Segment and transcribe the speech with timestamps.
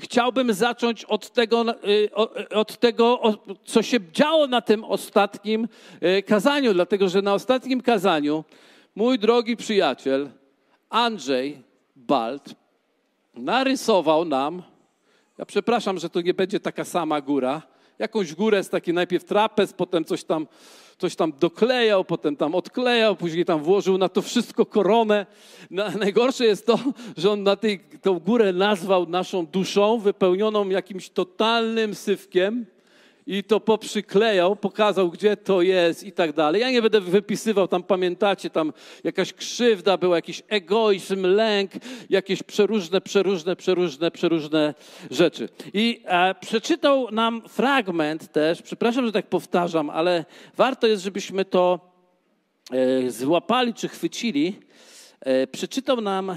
[0.00, 2.10] Chciałbym zacząć od tego, y,
[2.54, 3.20] od tego,
[3.64, 5.68] co się działo na tym ostatnim
[6.02, 8.44] y, kazaniu, dlatego że na ostatnim kazaniu
[8.94, 10.30] mój drogi przyjaciel
[10.90, 11.62] Andrzej
[11.96, 12.54] Balt
[13.34, 14.62] narysował nam,
[15.38, 17.62] ja przepraszam, że to nie będzie taka sama góra,
[17.98, 20.46] jakąś górę z taki najpierw trapez, potem coś tam,
[21.02, 25.26] coś tam doklejał, potem tam odklejał, później tam włożył na to wszystko koronę.
[25.70, 26.78] Na, najgorsze jest to,
[27.16, 32.66] że on na tej, tą górę nazwał naszą duszą, wypełnioną jakimś totalnym syfkiem
[33.26, 36.60] i to poprzyklejał, pokazał, gdzie to jest i tak dalej.
[36.60, 38.72] Ja nie będę wypisywał, tam pamiętacie, tam
[39.04, 41.70] jakaś krzywda była, jakiś egoizm, lęk,
[42.10, 44.74] jakieś przeróżne, przeróżne, przeróżne, przeróżne
[45.10, 45.48] rzeczy.
[45.74, 50.24] I e, przeczytał nam fragment też, przepraszam, że tak powtarzam, ale
[50.56, 51.80] warto jest, żebyśmy to
[52.72, 54.56] e, złapali czy chwycili.
[55.20, 56.36] E, przeczytał nam e,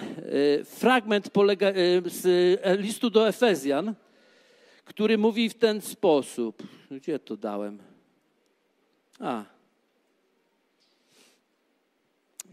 [0.63, 1.73] fragment polega, e,
[2.05, 2.25] z
[2.63, 3.95] e, listu do Efezjan,
[4.85, 6.63] który mówi w ten sposób.
[6.91, 7.79] Gdzie to dałem?
[9.19, 9.54] A.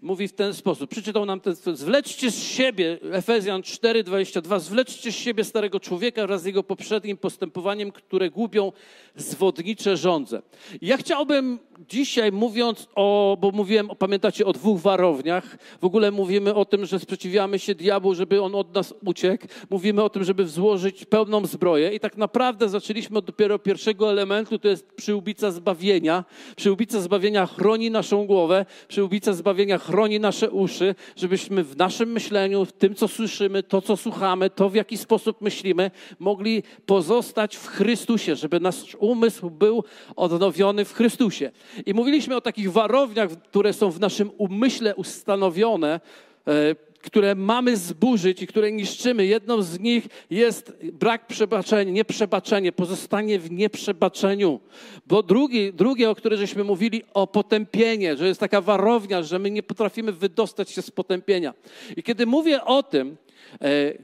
[0.03, 0.91] Mówi w ten sposób.
[0.91, 6.45] Przeczytał nam ten Zwleczcie z siebie, Efezjan 4,22, zwleczcie z siebie starego człowieka wraz z
[6.45, 8.73] jego poprzednim postępowaniem, które gubią
[9.17, 10.43] zwodnicze żądze.
[10.81, 11.59] Ja chciałbym
[11.89, 16.99] dzisiaj mówiąc o, bo mówiłem, pamiętacie, o dwóch warowniach, w ogóle mówimy o tym, że
[16.99, 21.95] sprzeciwiamy się diabłu, żeby on od nas uciekł, mówimy o tym, żeby złożyć pełną zbroję
[21.95, 26.25] i tak naprawdę zaczęliśmy od dopiero pierwszego elementu, to jest przyłbica zbawienia.
[26.57, 32.73] Przyłbica zbawienia chroni naszą głowę, przyłbica zbawienia chroni nasze uszy, żebyśmy w naszym myśleniu, w
[32.73, 38.37] tym, co słyszymy, to, co słuchamy, to, w jaki sposób myślimy, mogli pozostać w Chrystusie,
[38.37, 39.85] żeby nasz umysł był
[40.17, 41.51] odnowiony w Chrystusie.
[41.87, 46.01] I mówiliśmy o takich warowniach, które są w naszym umyśle ustanowione,
[46.47, 49.27] e, które mamy zburzyć i które niszczymy.
[49.27, 54.61] Jedną z nich jest brak przebaczenia, nieprzebaczenie, pozostanie w nieprzebaczeniu.
[55.07, 59.51] Bo drugi, drugie, o którym żeśmy mówili, o potępienie, że jest taka warownia, że my
[59.51, 61.55] nie potrafimy wydostać się z potępienia.
[61.97, 63.17] I kiedy mówię o tym,
[63.61, 63.95] e,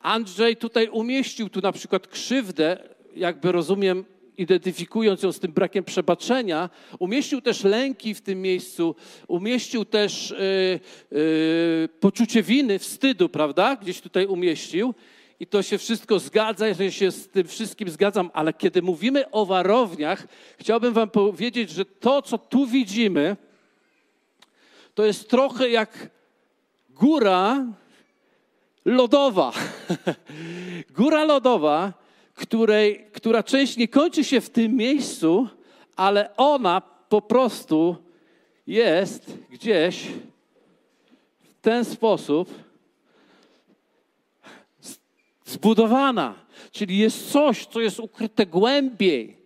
[0.00, 2.78] Andrzej tutaj umieścił tu na przykład krzywdę,
[3.16, 4.04] jakby rozumiem,
[4.38, 8.94] identyfikując ją z tym brakiem przebaczenia, umieścił też lęki w tym miejscu,
[9.28, 10.80] umieścił też yy,
[11.18, 13.76] yy, poczucie winy, wstydu, prawda?
[13.76, 14.94] Gdzieś tutaj umieścił.
[15.40, 19.46] I to się wszystko zgadza, że się z tym wszystkim zgadzam, ale kiedy mówimy o
[19.46, 20.26] warowniach,
[20.58, 23.36] chciałbym Wam powiedzieć, że to, co tu widzimy,
[24.94, 26.10] to jest trochę jak
[26.90, 27.66] góra
[28.84, 29.52] lodowa.
[30.98, 31.92] góra lodowa,
[32.36, 35.48] której, która część nie kończy się w tym miejscu,
[35.96, 37.96] ale ona po prostu
[38.66, 40.06] jest gdzieś
[41.42, 42.54] w ten sposób
[45.44, 46.34] zbudowana.
[46.72, 49.36] Czyli jest coś, co jest ukryte głębiej,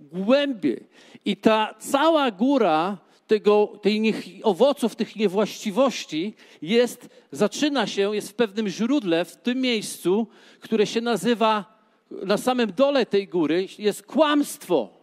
[0.00, 0.86] głębiej.
[1.24, 8.68] I ta cała góra tego, niech, owoców, tych niewłaściwości jest, zaczyna się, jest w pewnym
[8.68, 10.26] źródle, w tym miejscu,
[10.60, 11.75] które się nazywa
[12.10, 14.96] na samym dole tej góry jest kłamstwo.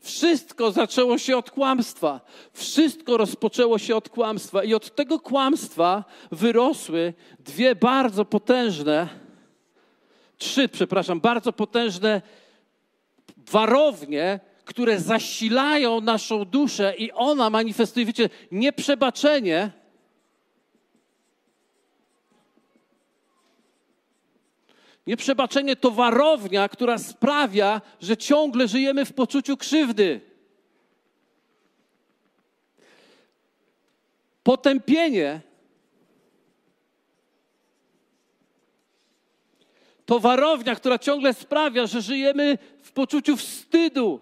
[0.00, 2.20] Wszystko zaczęło się od kłamstwa.
[2.52, 4.64] Wszystko rozpoczęło się od kłamstwa.
[4.64, 9.08] I od tego kłamstwa wyrosły dwie bardzo potężne,
[10.38, 12.22] trzy, przepraszam, bardzo potężne
[13.36, 19.79] warownie, które zasilają naszą duszę i ona manifestuje, wiecie, nieprzebaczenie
[25.06, 30.20] Nieprzebaczenie to warownia, która sprawia, że ciągle żyjemy w poczuciu krzywdy.
[34.42, 35.40] Potępienie
[40.06, 44.20] to warownia, która ciągle sprawia, że żyjemy w poczuciu wstydu.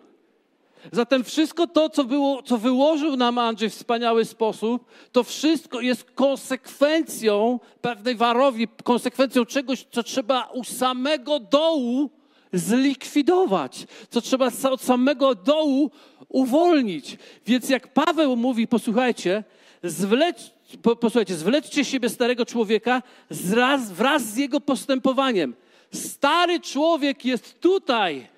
[0.93, 6.05] Zatem wszystko to, co, było, co wyłożył nam Andrzej w wspaniały sposób, to wszystko jest
[6.05, 12.11] konsekwencją pewnej warowni, konsekwencją czegoś, co trzeba u samego dołu
[12.53, 15.91] zlikwidować, co trzeba od samego dołu
[16.29, 17.17] uwolnić.
[17.47, 19.45] Więc jak Paweł mówi, posłuchajcie,
[19.83, 20.37] zwleć,
[20.83, 25.55] po, posłuchajcie, zwlećcie siebie starego człowieka wraz, wraz z jego postępowaniem.
[25.93, 28.38] Stary człowiek jest tutaj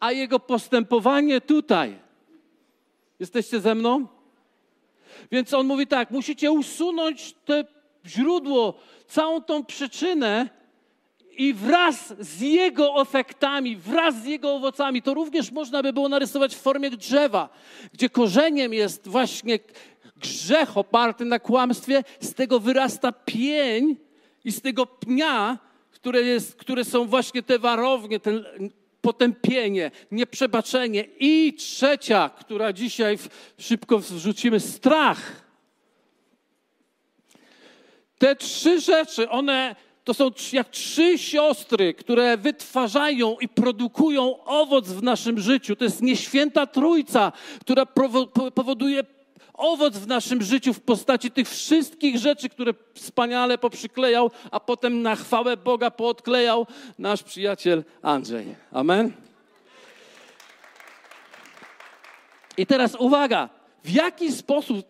[0.00, 1.98] a jego postępowanie tutaj.
[3.20, 4.06] Jesteście ze mną?
[5.32, 7.54] Więc on mówi tak: musicie usunąć to
[8.06, 8.74] źródło,
[9.06, 10.48] całą tą przyczynę
[11.38, 16.54] i wraz z jego efektami, wraz z jego owocami, to również można by było narysować
[16.54, 17.48] w formie drzewa,
[17.92, 19.58] gdzie korzeniem jest właśnie
[20.16, 23.96] grzech oparty na kłamstwie, z tego wyrasta pień
[24.44, 25.58] i z tego pnia,
[25.90, 28.44] które, jest, które są właśnie te warownie, ten
[29.06, 31.04] potępienie, nieprzebaczenie.
[31.20, 33.18] I trzecia, która dzisiaj
[33.58, 35.42] szybko wrzucimy, strach.
[38.18, 45.02] Te trzy rzeczy, one to są jak trzy siostry, które wytwarzają i produkują owoc w
[45.02, 45.76] naszym życiu.
[45.76, 47.86] To jest nieświęta trójca, która
[48.54, 49.04] powoduje
[49.56, 55.16] owoc w naszym życiu w postaci tych wszystkich rzeczy, które wspaniale poprzyklejał, a potem na
[55.16, 56.66] chwałę Boga poodklejał
[56.98, 58.54] nasz przyjaciel Andrzej.
[58.72, 59.12] Amen.
[62.56, 63.48] I teraz uwaga,
[63.84, 64.86] w jaki sposób,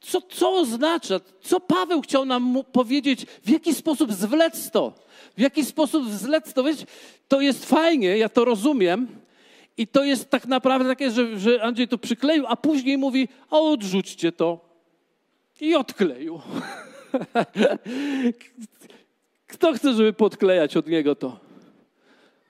[0.00, 4.92] co, co oznacza, co Paweł chciał nam powiedzieć, w jaki sposób zwlec to,
[5.36, 6.64] w jaki sposób zwlec to.
[6.64, 6.84] Wiesz,
[7.28, 9.19] to jest fajnie, ja to rozumiem,
[9.80, 13.58] i to jest tak naprawdę takie, że, że Andrzej to przykleił, a później mówi, a
[13.58, 14.60] odrzućcie to.
[15.60, 16.40] I odkleił.
[19.52, 21.40] Kto chce, żeby podklejać od niego to?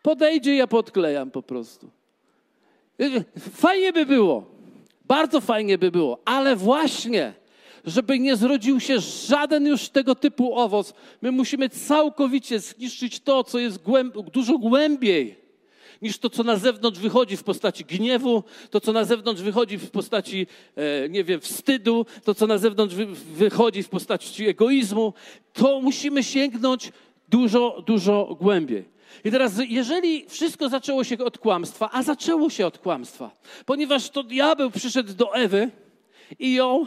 [0.02, 1.90] Podejdzie, ja podklejam po prostu.
[3.38, 4.44] Fajnie by było.
[5.04, 7.34] Bardzo fajnie by było, ale właśnie,
[7.84, 13.58] żeby nie zrodził się żaden już tego typu owoc, my musimy całkowicie zniszczyć to, co
[13.58, 15.49] jest głęb dużo głębiej
[16.02, 19.90] niż to, co na zewnątrz wychodzi w postaci gniewu, to, co na zewnątrz wychodzi w
[19.90, 25.14] postaci, e, nie wiem, wstydu, to, co na zewnątrz wy, wychodzi w postaci egoizmu.
[25.52, 26.92] To musimy sięgnąć
[27.28, 28.84] dużo, dużo głębiej.
[29.24, 33.30] I teraz, jeżeli wszystko zaczęło się od kłamstwa, a zaczęło się od kłamstwa,
[33.66, 35.70] ponieważ to diabeł przyszedł do Ewy
[36.38, 36.86] i ją,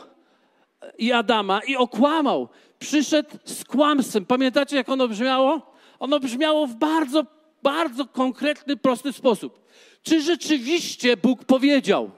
[0.97, 2.49] i Adama, i okłamał.
[2.79, 4.25] Przyszedł z kłamstwem.
[4.25, 5.61] Pamiętacie, jak ono brzmiało?
[5.99, 7.25] Ono brzmiało w bardzo
[7.63, 9.59] bardzo konkretny, prosty sposób.
[10.03, 12.11] Czy rzeczywiście Bóg powiedział?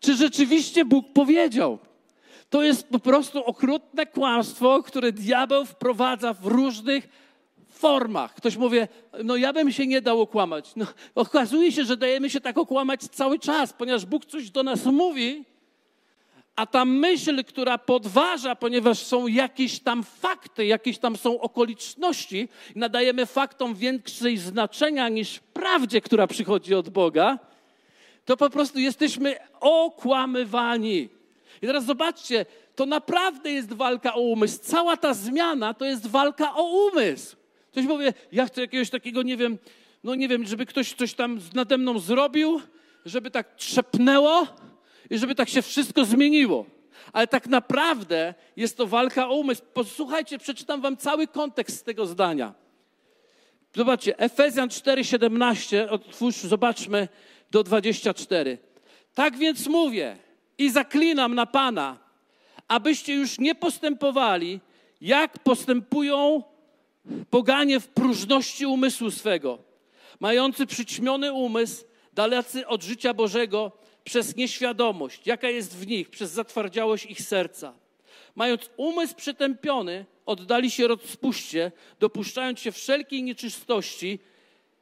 [0.00, 1.78] Czy rzeczywiście Bóg powiedział?
[2.50, 7.08] To jest po prostu okrutne kłamstwo, które diabeł wprowadza w różnych
[7.68, 8.34] formach.
[8.34, 8.78] Ktoś mówi,
[9.24, 10.72] no ja bym się nie dał okłamać.
[10.76, 14.84] No, okazuje się, że dajemy się tak okłamać cały czas, ponieważ Bóg coś do nas
[14.84, 15.44] mówi,
[16.58, 23.26] a ta myśl, która podważa, ponieważ są jakieś tam fakty, jakieś tam są okoliczności, nadajemy
[23.26, 27.38] faktom więcej znaczenia niż prawdzie, która przychodzi od Boga,
[28.24, 31.08] to po prostu jesteśmy okłamywani.
[31.62, 34.58] I teraz zobaczcie, to naprawdę jest walka o umysł.
[34.62, 37.36] Cała ta zmiana to jest walka o umysł.
[37.70, 39.58] Ktoś powie, ja chcę jakiegoś takiego, nie wiem,
[40.04, 42.60] no nie wiem, żeby ktoś coś tam nade mną zrobił,
[43.06, 44.46] żeby tak trzepnęło,
[45.10, 46.66] i żeby tak się wszystko zmieniło.
[47.12, 49.62] Ale tak naprawdę jest to walka o umysł.
[49.74, 52.54] Posłuchajcie, przeczytam wam cały kontekst tego zdania.
[53.74, 57.08] Zobaczcie, Efezjan 4:17, otwórz, zobaczmy
[57.50, 58.58] do 24.
[59.14, 60.16] Tak więc mówię
[60.58, 61.98] i zaklinam na Pana,
[62.68, 64.60] abyście już nie postępowali,
[65.00, 66.42] jak postępują
[67.30, 69.58] poganie w próżności umysłu swego,
[70.20, 73.72] mający przyćmiony umysł, dalecy od życia Bożego,
[74.08, 77.74] przez nieświadomość, jaka jest w nich, przez zatwardziałość ich serca.
[78.36, 84.18] Mając umysł przytępiony, oddali się rozpuście, dopuszczając się wszelkiej nieczystości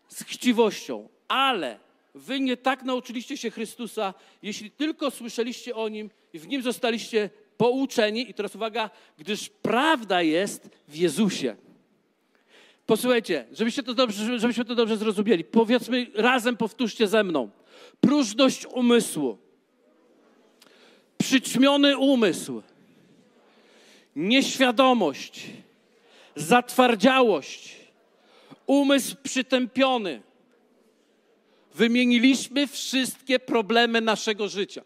[0.09, 1.09] z chciwością.
[1.29, 1.79] Ale
[2.15, 7.31] wy nie tak nauczyliście się Chrystusa, jeśli tylko słyszeliście o Nim i w Nim zostaliście
[7.57, 8.31] pouczeni.
[8.31, 11.57] I teraz uwaga, gdyż prawda jest w Jezusie.
[12.87, 15.45] Posłuchajcie, żebyście to dobrze, żebyśmy to dobrze zrozumieli.
[15.45, 17.51] Powiedzmy razem, powtórzcie ze mną
[18.01, 19.39] próżność umysłu,
[21.19, 22.63] przyćmiony umysł,
[24.17, 25.47] nieświadomość,
[26.37, 27.77] zatwardziałość,
[28.67, 30.23] umysł przytępiony.
[31.75, 34.83] Wymieniliśmy wszystkie problemy naszego życia.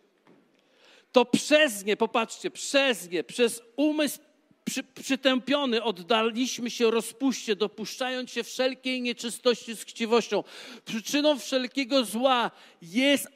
[1.12, 4.18] To przez nie, popatrzcie, przez nie, przez umysł
[4.64, 10.44] przy, przytępiony oddaliśmy się rozpuście, dopuszczając się wszelkiej nieczystości z chciwością.
[10.84, 12.50] Przyczyną wszelkiego zła
[12.82, 13.26] jest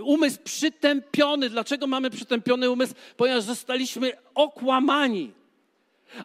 [0.00, 1.50] y, umysł przytępiony.
[1.50, 2.94] Dlaczego mamy przytępiony umysł?
[3.16, 5.32] Ponieważ zostaliśmy okłamani.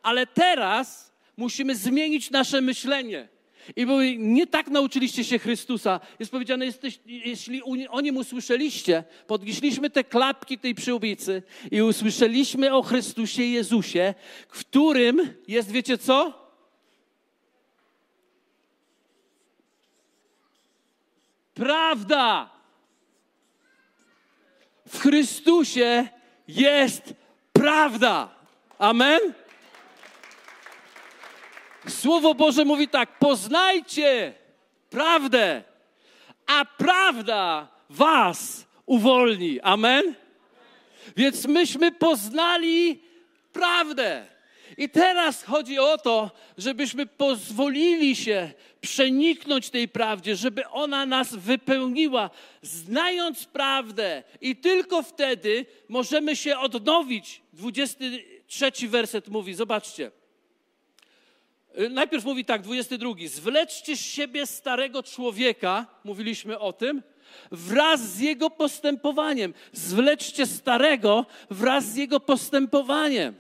[0.03, 3.38] Ale teraz musimy zmienić nasze myślenie.
[3.75, 5.99] I mówi, nie tak nauczyliście się Chrystusa.
[6.19, 12.81] Jest powiedziane, jesteś, jeśli o nim usłyszeliście, podnieśliśmy te klapki tej przyłbicy i usłyszeliśmy o
[12.81, 14.13] Chrystusie Jezusie,
[14.49, 16.49] w którym jest, wiecie co?
[21.53, 22.49] Prawda.
[24.87, 26.07] W Chrystusie
[26.47, 27.13] jest
[27.53, 28.29] prawda.
[28.79, 29.19] Amen.
[31.87, 34.33] Słowo Boże mówi tak: poznajcie
[34.89, 35.63] prawdę,
[36.45, 39.61] a prawda was uwolni.
[39.61, 40.15] Amen?
[41.17, 42.99] Więc myśmy poznali
[43.53, 44.25] prawdę.
[44.77, 52.29] I teraz chodzi o to, żebyśmy pozwolili się przeniknąć tej prawdzie, żeby ona nas wypełniła,
[52.61, 54.23] znając prawdę.
[54.41, 57.41] I tylko wtedy możemy się odnowić.
[57.53, 60.11] 23 werset mówi, zobaczcie.
[61.79, 63.13] Y, najpierw mówi tak, 22.
[63.27, 67.03] Zwleczcie z siebie starego człowieka, mówiliśmy o tym,
[67.51, 69.53] wraz z jego postępowaniem.
[69.73, 73.35] Zwleczcie starego wraz z jego postępowaniem.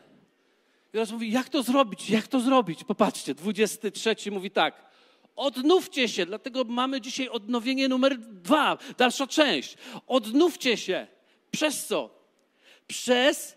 [0.89, 2.09] I teraz mówi, jak to zrobić?
[2.09, 2.83] Jak to zrobić?
[2.83, 4.89] Popatrzcie, 23 mówi tak.
[5.35, 9.77] Odnówcie się, dlatego mamy dzisiaj odnowienie numer dwa, dalsza część.
[10.07, 11.07] Odnówcie się.
[11.51, 12.09] Przez co?
[12.87, 13.55] Przez,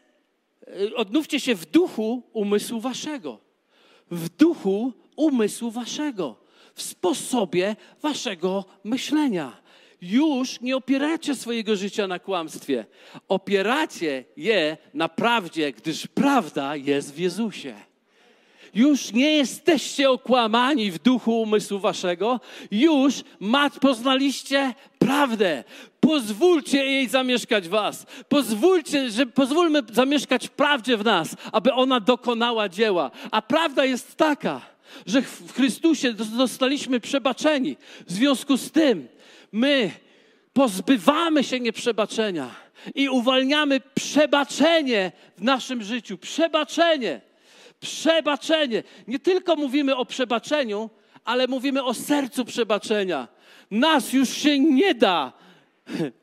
[0.68, 3.41] y, odnówcie się w duchu umysłu waszego.
[4.12, 6.36] W duchu umysłu waszego.
[6.74, 9.62] W sposobie waszego myślenia
[10.02, 12.86] już nie opieracie swojego życia na kłamstwie.
[13.28, 17.74] Opieracie je na prawdzie, gdyż prawda jest w Jezusie.
[18.74, 22.40] Już nie jesteście okłamani w duchu umysłu waszego,
[22.70, 25.64] już mat poznaliście prawdę.
[26.02, 28.06] Pozwólcie jej zamieszkać w was.
[28.28, 33.10] Pozwólcie, że pozwólmy zamieszkać prawdzie w nas, aby ona dokonała dzieła.
[33.30, 34.60] A prawda jest taka,
[35.06, 37.76] że w Chrystusie zostaliśmy przebaczeni.
[38.06, 39.08] W związku z tym
[39.52, 39.90] my
[40.52, 42.50] pozbywamy się nieprzebaczenia
[42.94, 46.18] i uwalniamy przebaczenie w naszym życiu.
[46.18, 47.20] Przebaczenie.
[47.80, 48.82] Przebaczenie.
[49.08, 50.90] Nie tylko mówimy o przebaczeniu,
[51.24, 53.28] ale mówimy o sercu przebaczenia.
[53.70, 55.41] Nas już się nie da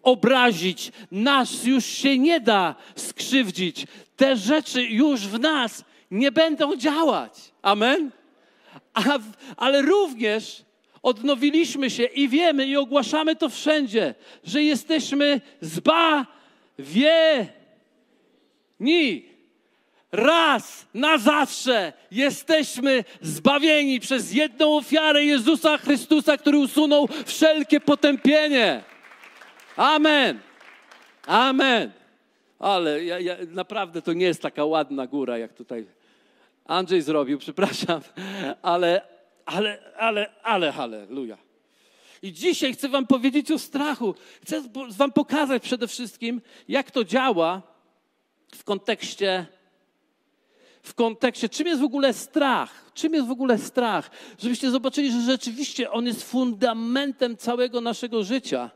[0.03, 3.87] obrazić, nas już się nie da skrzywdzić.
[4.15, 7.51] Te rzeczy już w nas nie będą działać.
[7.61, 8.11] Amen?
[8.93, 9.01] A,
[9.57, 10.63] ale również
[11.03, 17.49] odnowiliśmy się i wiemy i ogłaszamy to wszędzie, że jesteśmy zbawieni.
[20.11, 28.83] Raz na zawsze jesteśmy zbawieni przez jedną ofiarę Jezusa Chrystusa, który usunął wszelkie potępienie.
[29.75, 30.39] Amen.
[31.25, 31.91] Amen.
[32.59, 35.85] Ale ja, ja, naprawdę to nie jest taka ładna góra, jak tutaj
[36.65, 38.01] Andrzej zrobił, przepraszam,
[38.61, 39.01] ale,
[39.45, 41.37] ale, ale, ale, halleluja.
[42.21, 44.15] I dzisiaj chcę Wam powiedzieć o strachu.
[44.41, 44.61] Chcę
[44.97, 47.61] Wam pokazać przede wszystkim, jak to działa
[48.55, 49.45] w kontekście,
[50.83, 52.91] w kontekście, czym jest w ogóle strach.
[52.93, 54.11] Czym jest w ogóle strach?
[54.39, 58.71] Żebyście zobaczyli, że rzeczywiście on jest fundamentem całego naszego życia.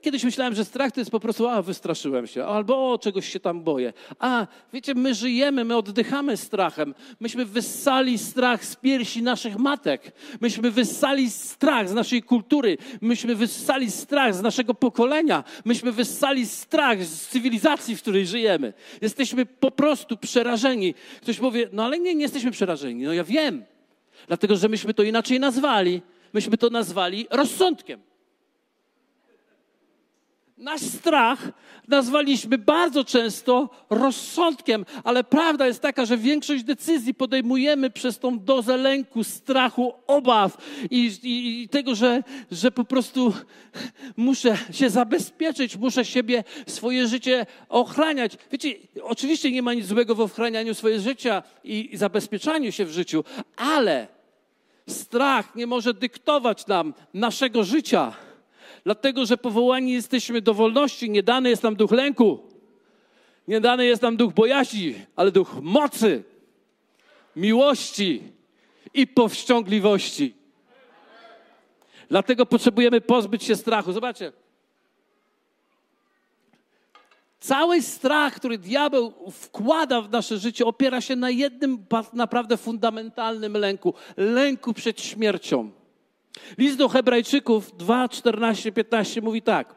[0.00, 3.40] Kiedyś myślałem, że strach to jest po prostu, a wystraszyłem się, albo o, czegoś się
[3.40, 3.92] tam boję.
[4.18, 6.94] A wiecie, my żyjemy, my oddychamy strachem.
[7.20, 10.12] Myśmy wyssali strach z piersi naszych matek.
[10.40, 12.78] Myśmy wyssali strach z naszej kultury.
[13.00, 15.44] Myśmy wyssali strach z naszego pokolenia.
[15.64, 18.72] Myśmy wyssali strach z cywilizacji, w której żyjemy.
[19.00, 20.94] Jesteśmy po prostu przerażeni.
[21.22, 23.04] Ktoś powie, no ale nie, nie jesteśmy przerażeni.
[23.04, 23.64] No ja wiem,
[24.26, 26.02] dlatego że myśmy to inaczej nazwali.
[26.32, 28.09] Myśmy to nazwali rozsądkiem.
[30.60, 31.48] Nasz strach
[31.88, 38.76] nazwaliśmy bardzo często rozsądkiem, ale prawda jest taka, że większość decyzji podejmujemy przez tą dozę
[38.76, 40.56] lęku, strachu, obaw
[40.90, 43.34] i, i, i, tego, że, że po prostu
[44.16, 48.38] muszę się zabezpieczyć, muszę siebie, swoje życie ochraniać.
[48.52, 52.90] Wiecie, oczywiście nie ma nic złego w ochranianiu swojego życia i, i zabezpieczaniu się w
[52.90, 53.24] życiu,
[53.56, 54.08] ale
[54.88, 58.12] strach nie może dyktować nam naszego życia
[58.84, 61.10] dlatego że powołani jesteśmy do wolności.
[61.10, 62.38] Nie dany jest nam duch lęku,
[63.48, 66.24] nie dany jest nam duch bojaźni, ale duch mocy,
[67.36, 68.22] miłości
[68.94, 70.34] i powściągliwości.
[72.08, 73.92] Dlatego potrzebujemy pozbyć się strachu.
[73.92, 74.32] Zobaczcie.
[77.40, 83.94] Cały strach, który diabeł wkłada w nasze życie, opiera się na jednym naprawdę fundamentalnym lęku
[84.16, 85.79] lęku przed śmiercią.
[86.58, 89.74] List do Hebrajczyków 2, 14, 15 mówi tak.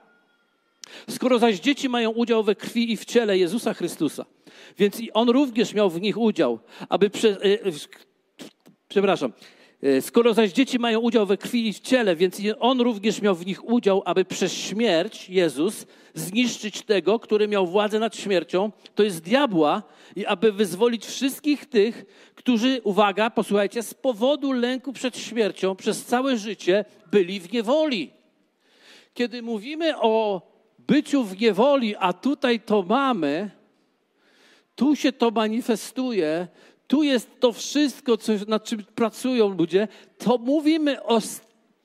[1.09, 4.25] Skoro zaś dzieci mają udział we krwi i w ciele Jezusa Chrystusa,
[4.77, 7.09] więc i On również miał w nich udział, aby...
[7.09, 7.57] Prze, e,
[8.87, 9.33] przepraszam.
[9.83, 13.35] E, skoro zaś dzieci mają udział we krwi i w ciele, więc On również miał
[13.35, 19.03] w nich udział, aby przez śmierć Jezus zniszczyć tego, który miał władzę nad śmiercią, to
[19.03, 19.83] jest diabła,
[20.15, 26.37] i aby wyzwolić wszystkich tych, którzy, uwaga, posłuchajcie, z powodu lęku przed śmiercią przez całe
[26.37, 28.11] życie byli w niewoli.
[29.13, 30.41] Kiedy mówimy o
[30.79, 33.51] byciu w niewoli, a tutaj to mamy,
[34.75, 36.47] tu się to manifestuje,
[36.87, 39.87] tu jest to wszystko, co, nad czym pracują ludzie,
[40.17, 41.19] to mówimy o,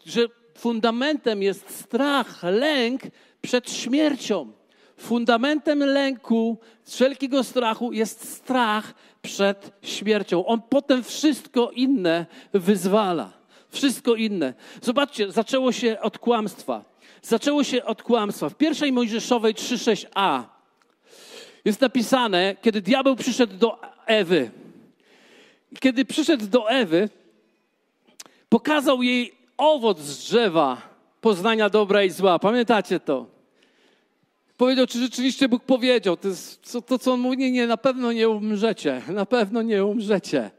[0.07, 0.21] że
[0.59, 3.03] fundamentem jest strach, lęk
[3.41, 4.53] przed śmiercią.
[4.97, 10.47] Fundamentem lęku, wszelkiego strachu jest strach przed śmiercią.
[10.47, 13.33] On potem wszystko inne wyzwala.
[13.71, 14.55] Wszystko inne.
[14.83, 16.85] Zobaczcie, zaczęło się od kłamstwa.
[17.23, 18.49] Zaczęło się od kłamstwa.
[18.49, 20.43] W pierwszej Mojżeszowej 3:6a
[21.65, 24.51] jest napisane, kiedy diabeł przyszedł do Ewy.
[25.81, 27.09] Kiedy przyszedł do Ewy,
[28.49, 30.83] pokazał jej owoc z drzewa
[31.21, 32.39] poznania dobra i zła.
[32.39, 33.27] Pamiętacie to?
[34.57, 36.17] Powiedział, czy rzeczywiście Bóg powiedział.
[36.17, 39.03] To, jest, to co on mówi, nie, nie, na pewno nie umrzecie.
[39.09, 40.51] Na pewno nie umrzecie.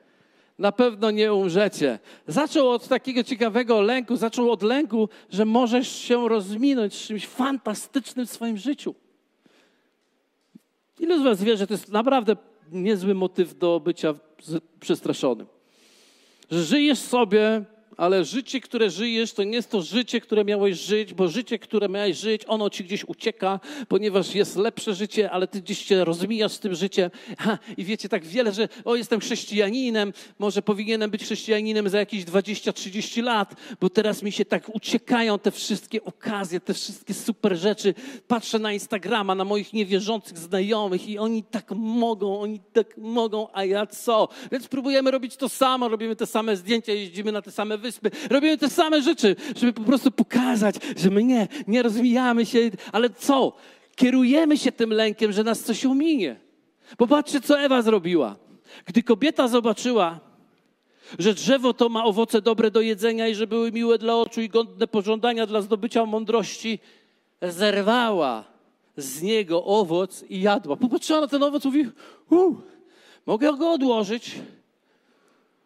[0.60, 2.00] Na pewno nie umrzecie.
[2.28, 8.26] Zaczął od takiego ciekawego lęku, zaczął od lęku, że możesz się rozminąć z czymś fantastycznym
[8.26, 8.96] w swoim życiu.
[11.00, 12.36] Ilu z Was wie, że to jest naprawdę
[12.72, 14.14] niezły motyw do bycia
[14.80, 15.48] przestraszonym?
[16.52, 17.66] Że żyjesz sobie
[18.00, 21.90] ale życie, które żyjesz, to nie jest to życie, które miałeś żyć, bo życie, które
[21.90, 26.52] miałeś żyć, ono ci gdzieś ucieka, ponieważ jest lepsze życie, ale ty gdzieś się rozmijasz
[26.52, 27.12] z tym życiem.
[27.38, 32.26] Ha, I wiecie tak wiele, że o, jestem chrześcijaninem, może powinienem być chrześcijaninem za jakieś
[32.26, 37.94] 20-30 lat, bo teraz mi się tak uciekają te wszystkie okazje, te wszystkie super rzeczy.
[38.28, 43.66] Patrzę na Instagrama, na moich niewierzących znajomych i oni tak mogą, oni tak mogą, a
[43.66, 44.28] ja co?
[44.52, 48.12] Więc próbujemy robić to samo, robimy te same zdjęcia, jeździmy na te same wyspy, wyspy.
[48.30, 52.60] Robimy te same rzeczy, żeby po prostu pokazać, że my nie, nie rozwijamy się,
[52.92, 53.54] ale co?
[53.96, 56.36] Kierujemy się tym lękiem, że nas coś ominie.
[56.98, 58.36] Popatrzcie, co Ewa zrobiła.
[58.86, 60.20] Gdy kobieta zobaczyła,
[61.20, 64.50] że drzewo to ma owoce dobre do jedzenia i że były miłe dla oczu i
[64.50, 66.80] godne pożądania dla zdobycia mądrości,
[67.42, 68.44] zerwała
[68.98, 70.76] z niego owoc i jadła.
[70.76, 71.86] Popatrzyła na ten owoc mówi,
[73.26, 74.36] mogę go odłożyć,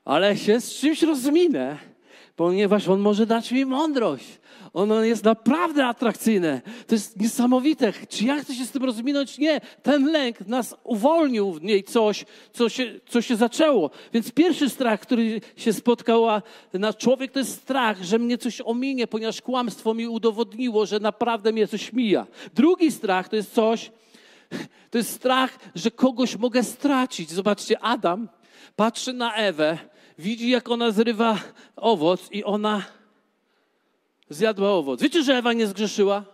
[0.05, 1.92] ale się z czymś rozminę
[2.35, 4.39] ponieważ On może dać mi mądrość.
[4.73, 6.61] Ono jest naprawdę atrakcyjne.
[6.87, 7.93] To jest niesamowite.
[8.09, 9.37] Czy ja chcę się z tym rozwinąć?
[9.37, 9.61] Nie.
[9.83, 13.89] Ten lęk nas uwolnił w niej coś, co się, co się zaczęło.
[14.13, 16.25] Więc pierwszy strach, który się spotkał
[16.73, 21.51] na człowiek, to jest strach, że mnie coś ominie, ponieważ kłamstwo mi udowodniło, że naprawdę
[21.51, 22.27] mnie coś mija.
[22.53, 23.91] Drugi strach to jest coś,
[24.91, 27.31] to jest strach, że kogoś mogę stracić.
[27.31, 28.29] Zobaczcie, Adam
[28.75, 29.77] patrzy na Ewę
[30.17, 31.39] widzi, jak ona zrywa
[31.76, 32.84] owoc i ona
[34.30, 35.02] zjadła owoc.
[35.02, 36.26] Wiecie, że Ewa nie zgrzeszyła?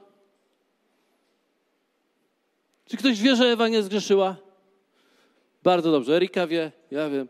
[2.86, 4.36] Czy ktoś wie, że Ewa nie zgrzeszyła?
[5.64, 6.16] Bardzo dobrze.
[6.16, 7.28] Erika wie, ja wiem,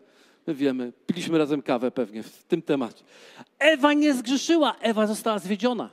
[0.47, 0.93] my wiemy.
[1.07, 3.03] Piliśmy razem kawę pewnie w tym temacie.
[3.59, 5.89] Ewa nie zgrzeszyła, Ewa została zwiedziona.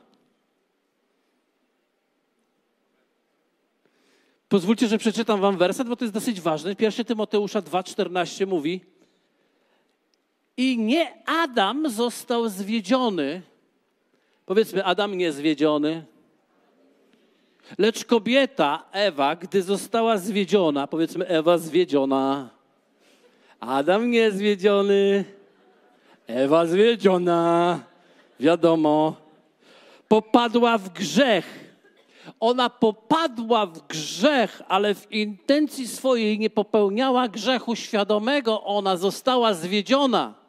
[4.49, 6.77] Pozwólcie, że przeczytam wam werset, bo to jest dosyć ważny.
[6.77, 8.81] Pierwszy Tymoteusza 2,14 mówi
[10.57, 13.43] i nie Adam został zwiedziony.
[14.47, 16.05] Powiedzmy, Adam nie zwiedziony.
[17.79, 22.51] Lecz kobieta, Ewa, gdy została zwiedziona, powiedzmy, Ewa zwiedziona.
[23.61, 25.25] Adam nie zwiedziony.
[26.27, 27.81] Ewa zwiedziona.
[28.41, 29.17] Wiadomo.
[30.09, 31.67] Popadła w grzech.
[32.41, 38.65] Ona popadła w grzech, ale w intencji swojej nie popełniała grzechu świadomego.
[38.65, 40.46] Ona została zwiedziona.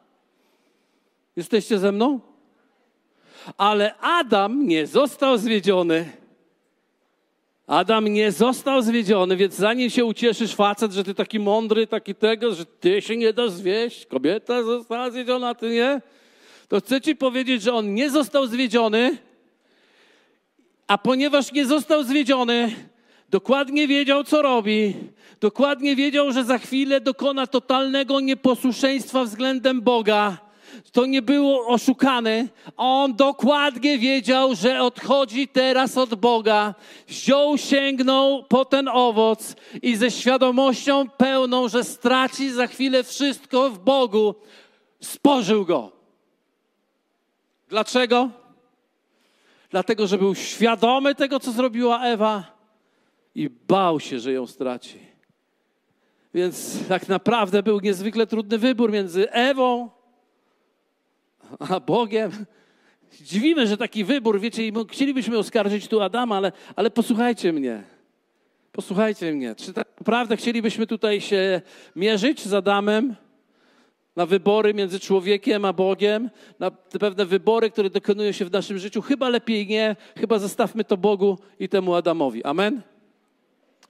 [1.38, 2.20] Jesteście ze mną?
[3.56, 6.12] Ale Adam nie został zwiedziony.
[7.66, 12.54] Adam nie został zwiedziony, więc zanim się ucieszysz, facet, że ty taki mądry, taki tego,
[12.54, 16.00] że ty się nie dasz zwieść, kobieta została zwiedziona, a ty nie,
[16.68, 19.16] to chcę ci powiedzieć, że on nie został zwiedziony,
[20.86, 22.74] a ponieważ nie został zwiedziony,
[23.30, 24.94] dokładnie wiedział, co robi,
[25.40, 30.47] dokładnie wiedział, że za chwilę dokona totalnego nieposłuszeństwa względem Boga
[30.92, 32.48] to nie było oszukane.
[32.76, 36.74] On dokładnie wiedział, że odchodzi teraz od Boga.
[37.08, 43.78] Wziął, sięgnął po ten owoc i ze świadomością pełną, że straci za chwilę wszystko w
[43.78, 44.34] Bogu,
[45.00, 45.92] spożył go.
[47.68, 48.30] Dlaczego?
[49.70, 52.44] Dlatego, że był świadomy tego, co zrobiła Ewa
[53.34, 54.98] i bał się, że ją straci.
[56.34, 59.90] Więc tak naprawdę był niezwykle trudny wybór między Ewą
[61.58, 62.30] a Bogiem.
[63.20, 67.82] Dziwimy, że taki wybór, wiecie, chcielibyśmy oskarżyć tu Adama, ale, ale posłuchajcie mnie.
[68.72, 69.54] Posłuchajcie mnie.
[69.54, 71.60] Czy tak naprawdę chcielibyśmy tutaj się
[71.96, 73.16] mierzyć z Adamem?
[74.16, 78.78] Na wybory między człowiekiem a Bogiem, na te pewne wybory, które dokonują się w naszym
[78.78, 79.02] życiu.
[79.02, 82.44] Chyba lepiej nie, chyba zostawmy to Bogu i temu Adamowi.
[82.44, 82.82] Amen?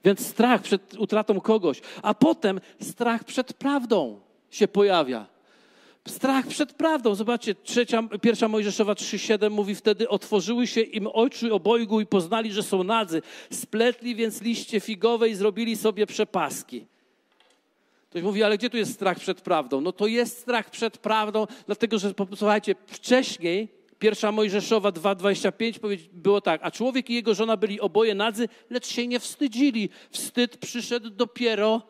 [0.03, 4.19] Więc strach przed utratą kogoś, a potem strach przed prawdą
[4.49, 5.38] się pojawia
[6.09, 7.15] Strach przed prawdą.
[7.15, 12.63] Zobaczcie, trzecia, pierwsza Mojżeszowa 3,7 mówi wtedy, otworzyły się im oczy obojgu i poznali, że
[12.63, 13.21] są nadzy.
[13.51, 16.85] Spletli więc liście figowe i zrobili sobie przepaski.
[18.09, 19.81] Ktoś mówi, ale gdzie tu jest strach przed prawdą?
[19.81, 23.67] No to jest strach przed prawdą, dlatego że, posłuchajcie, wcześniej,
[23.99, 29.07] pierwsza Mojżeszowa 2,25 było tak, a człowiek i jego żona byli oboje nadzy, lecz się
[29.07, 29.89] nie wstydzili.
[30.11, 31.81] Wstyd przyszedł dopiero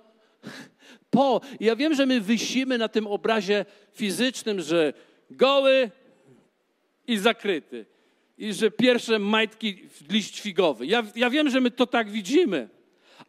[1.10, 1.41] po.
[1.60, 4.93] Ja wiem, że my wysimy na tym obrazie fizycznym, że
[5.32, 5.91] goły
[7.08, 7.86] i zakryty.
[8.38, 10.86] I że pierwsze majtki liść figowy.
[10.86, 12.69] Ja, ja wiem, że my to tak widzimy.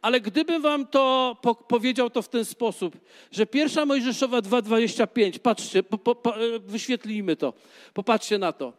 [0.03, 2.97] Ale gdybym wam to po, powiedział to w ten sposób,
[3.31, 7.53] że pierwsza Mojżeszowa 2,25, patrzcie, po, po, wyświetlimy to,
[7.95, 8.73] popatrzcie na to.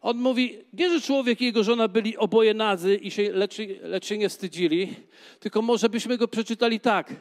[0.00, 4.06] On mówi, nie, że człowiek i jego żona byli oboje nadzy i się, lecz, lecz
[4.06, 4.94] się nie wstydzili,
[5.40, 7.14] tylko może byśmy go przeczytali tak.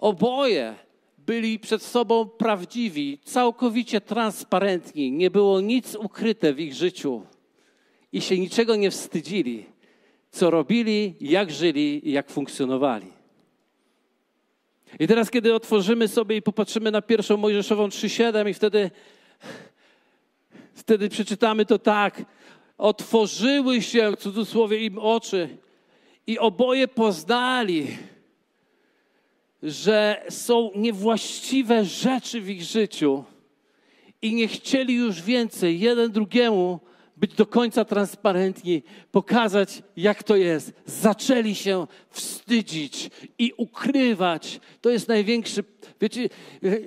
[0.00, 0.74] Oboje
[1.18, 7.22] byli przed sobą prawdziwi, całkowicie transparentni, nie było nic ukryte w ich życiu
[8.12, 9.66] i się niczego nie wstydzili,
[10.30, 13.06] co robili, jak żyli i jak funkcjonowali.
[14.98, 18.90] I teraz, kiedy otworzymy sobie i popatrzymy na pierwszą Mojżeszową 3,7 i wtedy,
[20.74, 22.24] wtedy przeczytamy to tak.
[22.78, 25.48] Otworzyły się, w cudzysłowie, im oczy
[26.26, 27.86] i oboje poznali,
[29.62, 33.24] że są niewłaściwe rzeczy w ich życiu
[34.22, 36.80] i nie chcieli już więcej jeden drugiemu
[37.16, 40.72] być do końca transparentni, pokazać, jak to jest.
[40.86, 44.60] Zaczęli się wstydzić i ukrywać.
[44.80, 45.64] To jest największy.
[46.00, 46.28] Wiecie,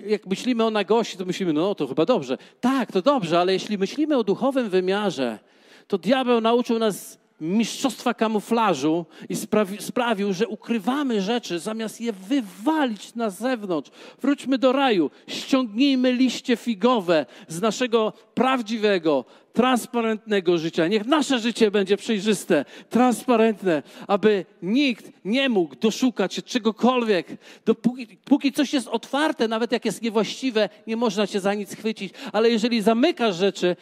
[0.08, 2.38] jak myślimy o nagości, to myślimy, no to chyba dobrze.
[2.60, 5.40] Tak, to dobrze, ale jeśli myślimy o duchowym wymiarze,
[5.88, 13.16] to diabeł nauczył nas mistrzostwa kamuflażu i sprawi, sprawił, że ukrywamy rzeczy, zamiast je wywalić
[13.16, 13.92] na zewnątrz.
[14.22, 20.88] Wróćmy do raju, ściągnijmy liście figowe z naszego prawdziwego, transparentnego życia.
[20.88, 27.28] Niech nasze życie będzie przejrzyste, transparentne, aby nikt nie mógł doszukać się czegokolwiek.
[27.66, 32.14] Dopóki póki coś jest otwarte, nawet jak jest niewłaściwe, nie można cię za nic chwycić.
[32.32, 33.76] Ale jeżeli zamykasz rzeczy,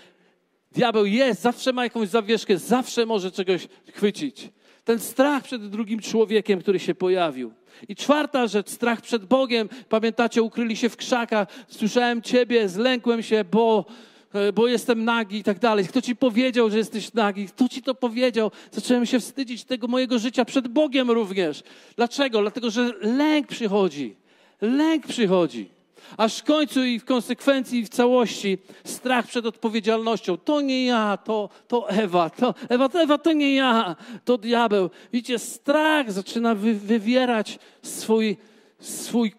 [0.71, 4.49] Diabeł jest, zawsze ma jakąś zawieszkę, zawsze może czegoś chwycić.
[4.83, 7.53] Ten strach przed drugim człowiekiem, który się pojawił.
[7.89, 9.69] I czwarta rzecz, strach przed Bogiem.
[9.89, 11.47] Pamiętacie, ukryli się w krzakach.
[11.67, 13.85] Słyszałem Ciebie, zlękłem się, bo,
[14.33, 15.87] e, bo jestem nagi i tak dalej.
[15.87, 17.47] Kto Ci powiedział, że jesteś nagi?
[17.47, 18.51] Kto Ci to powiedział?
[18.71, 21.63] Zacząłem się wstydzić tego mojego życia przed Bogiem również.
[21.95, 22.41] Dlaczego?
[22.41, 24.15] Dlatego, że lęk przychodzi.
[24.61, 25.80] Lęk przychodzi
[26.17, 30.37] aż w końcu i w konsekwencji i w całości strach przed odpowiedzialnością.
[30.37, 34.89] To nie ja, to, to Ewa, to Ewa, to Ewa to nie ja, to diabeł.
[35.13, 38.37] Widzicie, strach zaczyna wy, wywierać swój,
[38.79, 39.33] swój,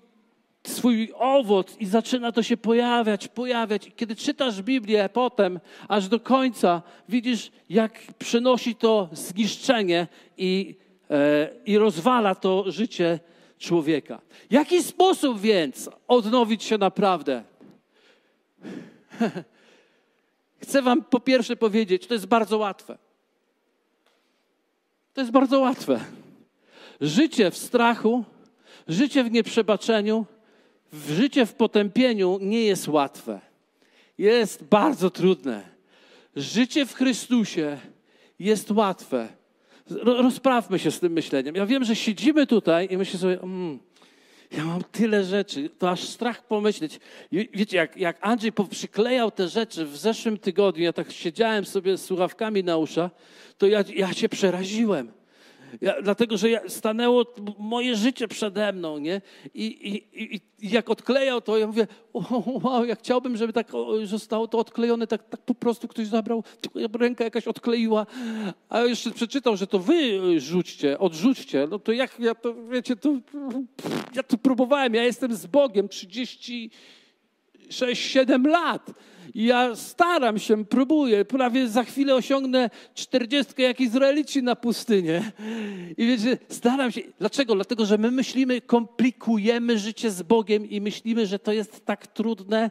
[0.67, 3.87] swój owoc i zaczyna to się pojawiać, pojawiać.
[3.87, 10.75] I kiedy czytasz Biblię potem, aż do końca, widzisz, jak przynosi to zniszczenie i,
[11.11, 13.21] e, i rozwala to życie
[13.63, 14.21] człowieka.
[14.51, 17.45] Jaki sposób więc odnowić się naprawdę?
[20.63, 22.99] Chcę Wam po pierwsze powiedzieć, to jest bardzo łatwe.
[25.15, 26.01] To jest bardzo łatwe.
[27.01, 28.25] Życie w strachu,
[28.89, 30.27] życie w nieprzebaczeniu,
[31.09, 33.41] życie w potępieniu nie jest łatwe.
[34.19, 35.63] Jest bardzo trudne.
[36.37, 37.79] Życie w Chrystusie
[38.39, 39.29] jest łatwe
[40.05, 41.55] rozprawmy się z tym myśleniem.
[41.55, 43.79] Ja wiem, że siedzimy tutaj i myślę sobie, mm,
[44.57, 47.01] ja mam tyle rzeczy, to aż strach pomyśleć.
[47.33, 52.05] Wiecie, jak, jak Andrzej przyklejał te rzeczy w zeszłym tygodniu, ja tak siedziałem sobie z
[52.05, 53.11] słuchawkami na uszach,
[53.59, 55.13] to ja, ja się przeraziłem.
[55.81, 57.25] Ja, dlatego, że ja, stanęło
[57.59, 59.21] moje życie przede mną, nie?
[59.55, 61.87] I, i, i jak odklejał to, ja mówię,
[62.63, 63.73] wow, ja chciałbym, żeby tak
[64.05, 66.45] zostało to odklejone, tak, tak po prostu ktoś zabrał,
[66.95, 68.07] ręka jakaś odkleiła,
[68.69, 71.67] a jeszcze przeczytał, że to wy rzućcie, odrzućcie.
[71.71, 73.13] No to jak, ja to, wiecie, to,
[74.15, 78.91] ja to próbowałem, ja jestem z Bogiem 36, 7 lat.
[79.35, 85.33] Ja staram się, próbuję, prawie za chwilę osiągnę czterdziestkę jak Izraelici na pustynię.
[85.97, 87.01] I wiecie, staram się.
[87.19, 87.55] Dlaczego?
[87.55, 92.71] Dlatego, że my myślimy, komplikujemy życie z Bogiem i myślimy, że to jest tak trudne,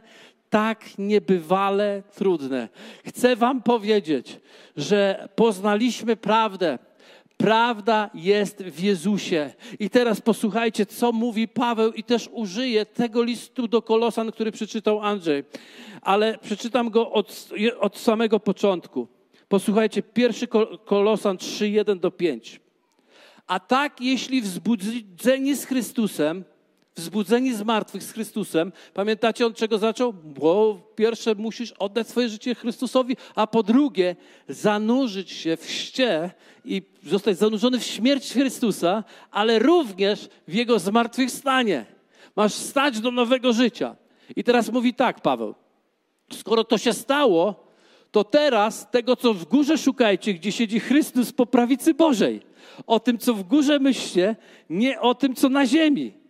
[0.50, 2.68] tak niebywale trudne.
[3.06, 4.40] Chcę Wam powiedzieć,
[4.76, 6.78] że poznaliśmy prawdę.
[7.42, 9.50] Prawda jest w Jezusie.
[9.78, 15.00] I teraz posłuchajcie, co mówi Paweł, i też użyję tego listu do Kolosan, który przeczytał
[15.00, 15.44] Andrzej
[16.02, 17.48] ale przeczytam go od,
[17.80, 19.08] od samego początku.
[19.48, 20.48] Posłuchajcie, pierwszy
[20.84, 22.60] Kolosan 3, 1 do 5.
[23.46, 26.44] A tak, jeśli wzbudzeni z Chrystusem,
[26.96, 28.72] wzbudzeni z martwych z Chrystusem.
[28.94, 30.12] Pamiętacie, od czego zaczął?
[30.12, 34.16] Bo pierwsze musisz oddać swoje życie Chrystusowi, a po drugie
[34.48, 36.30] zanurzyć się w ście
[36.64, 41.86] i zostać zanurzony w śmierć Chrystusa, ale również w Jego zmartwychwstanie.
[42.36, 43.96] Masz stać do nowego życia.
[44.36, 45.54] I teraz mówi tak, Paweł.
[46.32, 47.66] Skoro to się stało,
[48.10, 52.40] to teraz tego, co w górze szukajcie, gdzie siedzi Chrystus po prawicy Bożej.
[52.86, 54.36] O tym, co w górze myślcie,
[54.70, 56.21] nie o tym, co na ziemi.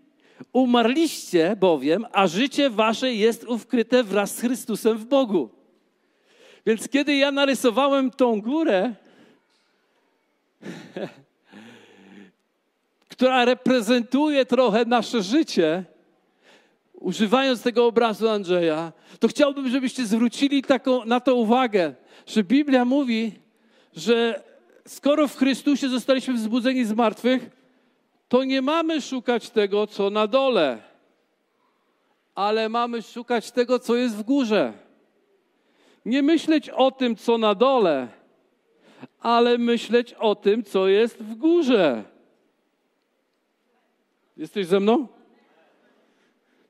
[0.53, 5.51] Umarliście bowiem, a życie wasze jest ukryte wraz z Chrystusem w Bogu.
[6.67, 8.95] Więc kiedy ja narysowałem tą górę,
[13.09, 15.85] która reprezentuje trochę nasze życie,
[16.95, 21.95] używając tego obrazu Andrzeja, to chciałbym, żebyście zwrócili taką, na to uwagę,
[22.27, 23.33] że Biblia mówi,
[23.97, 24.43] że
[24.89, 27.51] skoro w Chrystusie zostaliśmy wzbudzeni z martwych,
[28.33, 30.83] to nie mamy szukać tego, co na dole,
[32.35, 34.73] ale mamy szukać tego, co jest w górze.
[36.05, 38.09] Nie myśleć o tym, co na dole,
[39.21, 42.05] ale myśleć o tym, co jest w górze.
[44.37, 45.09] Jesteś ze mną?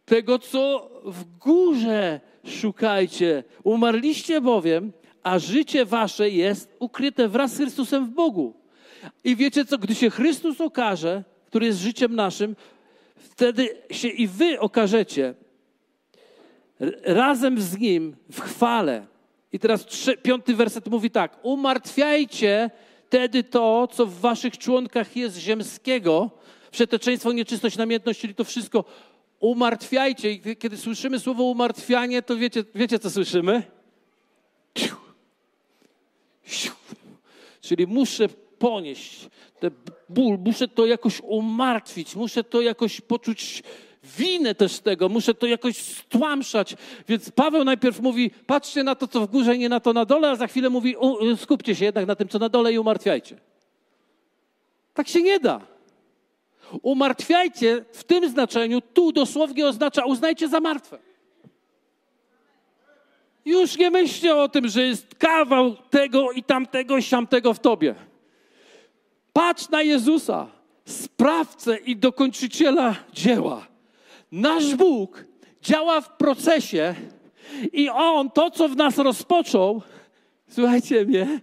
[0.04, 3.44] Tego, co w górze szukajcie.
[3.64, 8.54] Umarliście bowiem, a życie wasze jest ukryte wraz z Chrystusem w Bogu.
[9.24, 12.56] I wiecie co, gdy się Chrystus okaże, który jest życiem naszym,
[13.16, 15.34] wtedy się i wy okażecie
[17.02, 19.06] razem z Nim w chwale.
[19.52, 21.38] I teraz trzy, piąty werset mówi tak.
[21.42, 22.70] Umartwiajcie
[23.06, 26.30] wtedy to, co w waszych członkach jest ziemskiego,
[26.70, 28.84] przeteczeństwo, nieczystość, namiętność, czyli to wszystko.
[29.40, 30.32] Umartwiajcie.
[30.32, 33.62] I kiedy słyszymy słowo umartwianie, to wiecie, wiecie co słyszymy?
[37.60, 38.28] Czyli muszę
[38.62, 39.28] ponieść
[39.60, 39.70] ten
[40.08, 43.62] ból, muszę to jakoś umartwić, muszę to jakoś poczuć
[44.04, 46.76] winę też tego, muszę to jakoś stłamszać.
[47.08, 50.30] Więc Paweł najpierw mówi, patrzcie na to, co w górze, nie na to na dole,
[50.30, 50.96] a za chwilę mówi,
[51.36, 53.36] skupcie się jednak na tym, co na dole i umartwiajcie.
[54.94, 55.60] Tak się nie da.
[56.82, 60.98] Umartwiajcie w tym znaczeniu, tu dosłownie oznacza uznajcie za martwe.
[63.44, 68.11] Już nie myślcie o tym, że jest kawał tego i tamtego i tamtego w tobie.
[69.32, 70.46] Patrz na Jezusa,
[70.84, 73.66] sprawcę i dokończyciela dzieła.
[74.32, 75.24] Nasz Bóg
[75.62, 76.94] działa w procesie
[77.72, 79.82] i On to, co w nas rozpoczął,
[80.48, 81.40] słuchajcie mnie,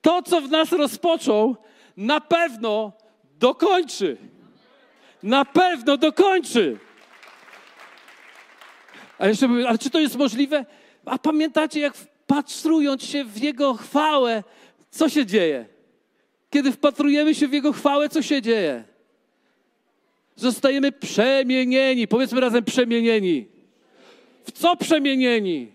[0.00, 1.56] to, co w nas rozpoczął,
[1.96, 2.92] na pewno
[3.38, 4.16] dokończy.
[5.22, 6.78] Na pewno dokończy.
[9.18, 10.66] A jeszcze ale czy to jest możliwe?
[11.04, 14.42] A pamiętacie, jak wpatrując się w Jego chwałę,
[14.90, 15.75] co się dzieje?
[16.50, 18.84] Kiedy wpatrujemy się w Jego chwałę, co się dzieje?
[20.36, 22.08] Zostajemy przemienieni.
[22.08, 23.46] Powiedzmy razem przemienieni.
[24.44, 25.72] W co przemienieni?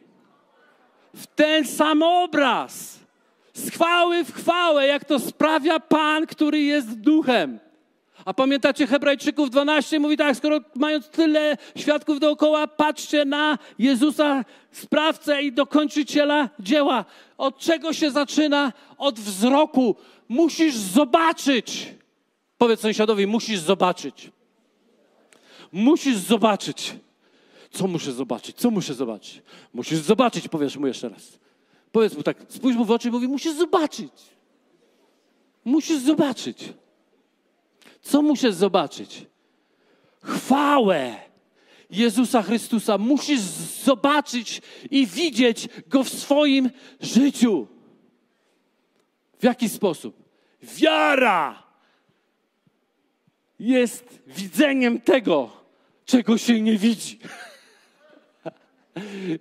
[1.14, 3.00] W ten sam obraz.
[3.54, 7.60] Z chwały w chwałę, jak to sprawia Pan, który jest duchem.
[8.26, 15.42] A pamiętacie Hebrajczyków 12 mówi tak, skoro mając tyle świadków dookoła, patrzcie na Jezusa, sprawcę
[15.42, 17.06] i dokończyciela dzieła.
[17.38, 18.74] Od czego się zaczyna?
[18.98, 19.96] Od wzroku.
[20.32, 21.94] Musisz zobaczyć.
[22.58, 24.32] Powiedz sąsiadowi, musisz zobaczyć.
[25.72, 26.96] Musisz zobaczyć.
[27.72, 28.58] Co muszę zobaczyć?
[28.58, 29.42] Co muszę zobaczyć?
[29.74, 31.40] Musisz zobaczyć, powiesz mu jeszcze raz.
[31.92, 34.12] Powiedz mu tak, spójrz mu w oczy i mówi, musisz zobaczyć.
[35.66, 36.74] Musisz zobaczyć.
[38.02, 39.26] Co muszę zobaczyć?
[40.24, 41.16] Chwałę
[41.90, 42.98] Jezusa Chrystusa.
[42.98, 43.42] Musisz
[43.86, 46.70] zobaczyć i widzieć Go w swoim
[47.02, 47.68] życiu.
[49.40, 50.21] W jaki sposób?
[50.64, 51.64] Wiara
[53.60, 55.50] jest widzeniem tego,
[56.06, 57.20] czego się nie widzi.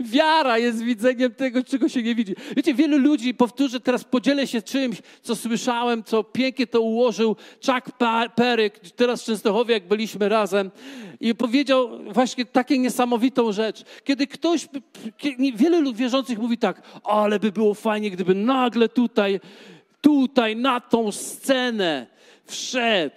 [0.00, 2.34] Wiara jest widzeniem tego, czego się nie widzi.
[2.56, 7.96] Wiecie, wielu ludzi, powtórzę teraz, podzielę się czymś, co słyszałem, co pięknie to ułożył Chuck
[8.34, 10.70] Perry, teraz w Częstochowie, jak byliśmy razem,
[11.20, 13.84] i powiedział właśnie taką niesamowitą rzecz.
[14.04, 14.68] Kiedy ktoś,
[15.54, 19.40] wielu wierzących mówi tak, ale by było fajnie, gdyby nagle tutaj,
[20.00, 22.06] tutaj, na tą scenę
[22.44, 23.16] wszedł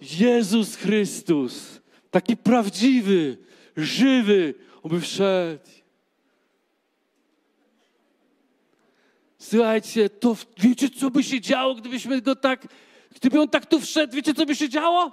[0.00, 3.38] Jezus Chrystus, taki prawdziwy,
[3.76, 5.64] żywy, on by wszedł.
[9.38, 12.68] Słuchajcie, to wiecie, co by się działo, gdybyśmy go tak,
[13.14, 15.12] gdyby on tak tu wszedł, wiecie, co by się działo?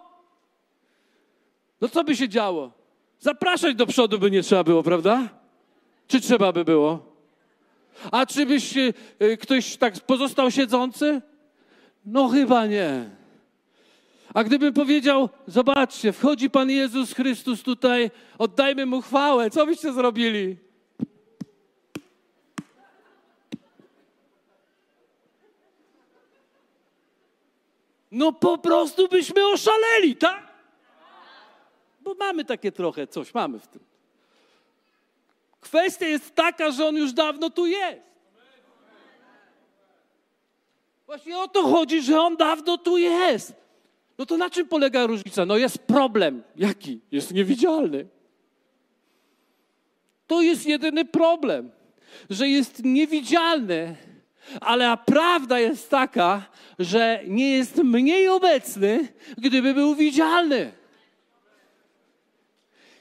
[1.82, 2.71] No co by się działo?
[3.19, 5.30] Zapraszać do przodu by nie trzeba było, prawda?
[6.08, 7.11] Czy trzeba by było?
[8.12, 8.94] A czy byś y,
[9.42, 11.22] ktoś tak pozostał siedzący?
[12.06, 13.10] No chyba nie.
[14.34, 20.58] A gdybym powiedział, zobaczcie, wchodzi Pan Jezus Chrystus tutaj, oddajmy Mu chwałę, co byście zrobili?
[28.12, 30.52] No po prostu byśmy oszaleli, tak?
[32.02, 33.91] Bo mamy takie trochę coś, mamy w tym.
[35.62, 38.02] Kwestia jest taka, że on już dawno tu jest.
[41.06, 43.54] Właśnie o to chodzi, że on dawno tu jest.
[44.17, 45.45] No to na czym polega różnica?
[45.45, 46.43] No jest problem.
[46.56, 47.00] Jaki?
[47.12, 48.08] Jest niewidzialny.
[50.28, 51.71] To jest jedyny problem,
[52.30, 53.95] że jest niewidzialny,
[54.62, 56.45] ale prawda jest taka,
[56.80, 60.71] że nie jest mniej obecny, gdyby był widzialny.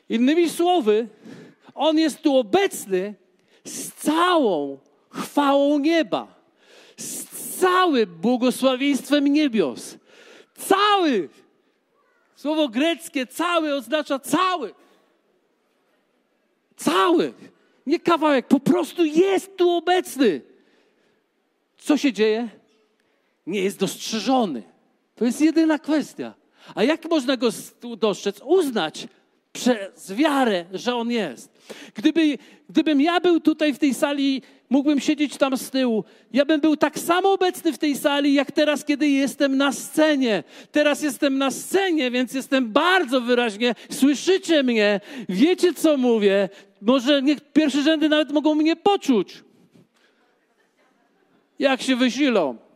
[0.09, 1.09] Innymi słowy,
[1.75, 3.15] on jest tu obecny
[3.65, 4.79] z całą
[5.11, 6.35] chwałą nieba,
[6.97, 7.25] z
[7.61, 9.97] całym błogosławieństwem niebios.
[10.55, 11.29] Cały.
[12.37, 14.75] Słowo greckie cały oznacza cały.
[16.77, 17.33] Cały.
[17.87, 20.41] Nie kawałek, po prostu jest tu obecny.
[21.79, 22.49] Co się dzieje?
[23.47, 24.63] Nie jest dostrzeżony.
[25.15, 26.35] To jest jedyna kwestia.
[26.75, 27.49] A jak można go
[27.97, 28.41] dostrzec?
[28.45, 29.09] Uznać
[29.53, 31.61] przez wiarę, że on jest.
[31.95, 36.61] Gdyby, gdybym ja był tutaj w tej sali, mógłbym siedzieć tam z tyłu, ja bym
[36.61, 40.45] był tak samo obecny w tej sali, jak teraz, kiedy jestem na scenie.
[40.73, 46.49] Teraz jestem na scenie, więc jestem bardzo wyraźnie, słyszycie mnie, wiecie co mówię.
[46.83, 49.45] Może niech pierwsze rzędy nawet mogą mnie poczuć.
[51.59, 52.70] Jak się wysilą.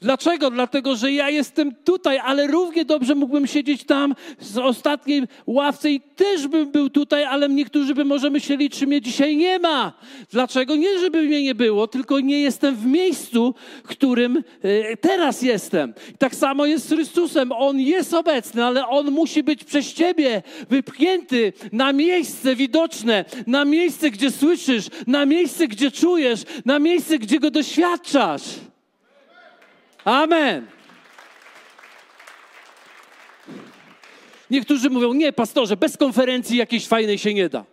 [0.00, 0.50] Dlaczego?
[0.50, 6.00] Dlatego, że ja jestem tutaj, ale równie dobrze mógłbym siedzieć tam z ostatniej ławce i
[6.00, 9.92] też bym był tutaj, ale niektórzy by może myśleli, czy mnie dzisiaj nie ma.
[10.30, 10.76] Dlaczego?
[10.76, 15.94] Nie, żeby mnie nie było, tylko nie jestem w miejscu, w którym e, teraz jestem.
[16.18, 17.52] tak samo jest z Chrystusem.
[17.52, 24.10] On jest obecny, ale On musi być przez Ciebie wypchnięty na miejsce widoczne, na miejsce,
[24.10, 28.42] gdzie słyszysz, na miejsce, gdzie czujesz, na miejsce, gdzie Go doświadczasz.
[30.04, 30.66] Amen.
[34.50, 37.64] Niektórzy mówią, nie, pastorze, bez konferencji jakiejś fajnej się nie da.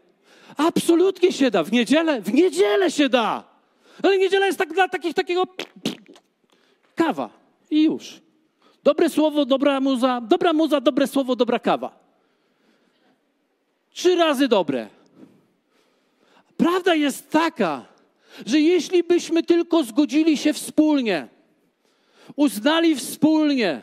[0.57, 1.63] Absolutnie się da.
[1.63, 2.21] W niedzielę?
[2.21, 3.43] W niedzielę się da.
[4.03, 5.43] Ale niedziela jest tak dla takich, takiego
[6.95, 7.29] kawa
[7.69, 8.21] i już.
[8.83, 11.99] Dobre słowo, dobra muza, dobra muza, dobre słowo, dobra kawa.
[13.93, 14.87] Trzy razy dobre.
[16.57, 17.85] Prawda jest taka,
[18.45, 21.27] że jeśli byśmy tylko zgodzili się wspólnie,
[22.37, 23.81] uznali wspólnie,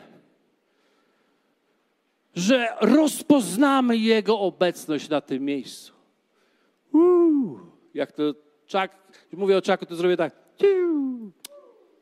[2.35, 5.93] że rozpoznamy Jego obecność na tym miejscu.
[6.93, 7.59] Uuu,
[7.93, 8.23] jak to
[8.65, 8.91] czak,
[9.33, 10.33] mówię o czaku, to zrobię tak.
[10.57, 11.31] Ciu.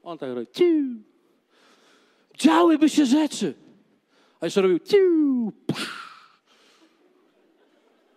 [0.03, 0.47] On tak robi.
[0.51, 0.63] Ciu.
[2.37, 3.53] Działyby się rzeczy.
[4.39, 4.79] A jeszcze robił.
[4.79, 5.51] Ciu.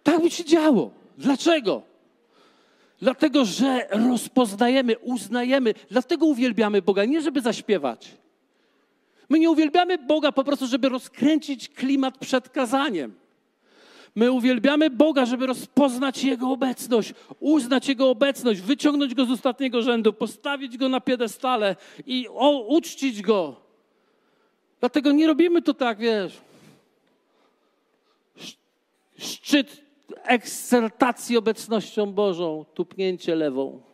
[0.03, 0.91] Tak by się działo.
[1.19, 1.83] Dlaczego?
[3.01, 8.17] Dlatego, że rozpoznajemy, uznajemy, dlatego uwielbiamy Boga, nie żeby zaśpiewać.
[9.29, 13.15] My nie uwielbiamy Boga po prostu, żeby rozkręcić klimat przed kazaniem.
[14.15, 20.13] My uwielbiamy Boga, żeby rozpoznać Jego obecność, uznać Jego obecność, wyciągnąć Go z ostatniego rzędu,
[20.13, 23.57] postawić Go na piedestale i o, uczcić Go.
[24.81, 26.41] Dlatego nie robimy to tak, wiesz,
[29.19, 29.83] szczyt
[30.23, 33.86] eksceltacji obecnością Bożą, tupnięcie lewą.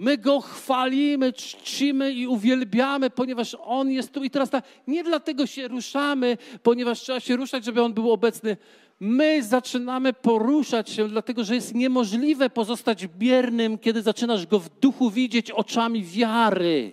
[0.00, 4.24] My Go chwalimy, czcimy i uwielbiamy, ponieważ On jest tu.
[4.24, 8.56] I teraz tak, nie dlatego się ruszamy, ponieważ trzeba się ruszać, żeby On był obecny.
[9.00, 15.10] My zaczynamy poruszać się, dlatego że jest niemożliwe pozostać biernym, kiedy zaczynasz Go w duchu
[15.10, 16.92] widzieć oczami wiary.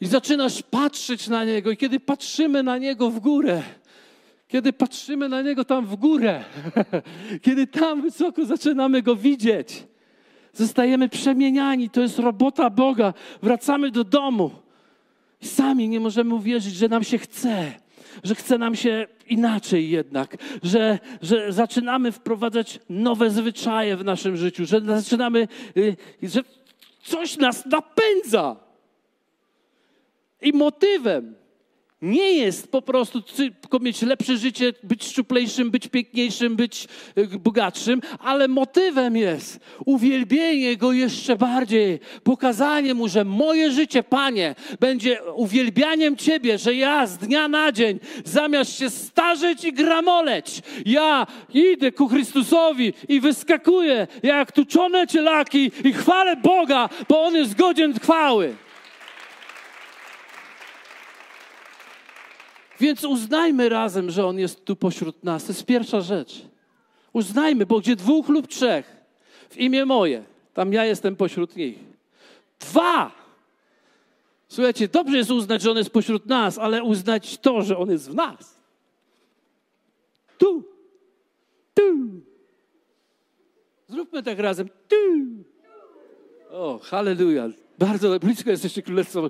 [0.00, 1.70] I zaczynasz patrzeć na Niego.
[1.70, 3.62] I kiedy patrzymy na Niego w górę,
[4.48, 6.44] kiedy patrzymy na Niego tam w górę,
[7.44, 9.84] kiedy tam wysoko zaczynamy Go widzieć,
[10.58, 13.14] Zostajemy przemieniani, to jest robota Boga.
[13.42, 14.50] Wracamy do domu
[15.42, 17.72] i sami nie możemy uwierzyć, że nam się chce,
[18.24, 24.66] że chce nam się inaczej jednak, że, że zaczynamy wprowadzać nowe zwyczaje w naszym życiu,
[24.66, 26.40] że zaczynamy, y, że
[27.02, 28.56] coś nas napędza.
[30.42, 31.34] I motywem
[32.02, 38.00] nie jest po prostu tylko mieć lepsze życie, być szczuplejszym, być piękniejszym, być e, bogatszym,
[38.18, 46.16] ale motywem jest uwielbienie Go jeszcze bardziej, pokazanie Mu, że moje życie, Panie, będzie uwielbianiem
[46.16, 52.08] Ciebie, że ja z dnia na dzień, zamiast się starzeć i gramoleć, ja idę ku
[52.08, 58.56] Chrystusowi i wyskakuję jak tuczone cielaki i chwalę Boga, bo On jest godzien chwały.
[62.80, 65.44] Więc uznajmy razem, że On jest tu pośród nas.
[65.44, 66.42] To jest pierwsza rzecz.
[67.12, 68.96] Uznajmy, bo gdzie dwóch lub trzech
[69.50, 70.24] w imię moje,
[70.54, 71.78] tam ja jestem pośród nich.
[72.60, 73.12] Dwa.
[74.48, 78.10] Słuchajcie, dobrze jest uznać, że On jest pośród nas, ale uznać to, że On jest
[78.10, 78.58] w nas.
[80.38, 80.64] Tu.
[81.74, 82.08] Tu.
[83.88, 84.68] Zróbmy tak razem.
[84.88, 84.96] Tu.
[86.50, 87.48] O, halleluja.
[87.78, 89.20] Bardzo blisko jesteście królestwa.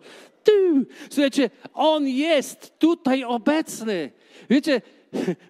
[1.10, 4.10] Słuchajcie, On jest tutaj obecny.
[4.50, 4.82] Wiecie,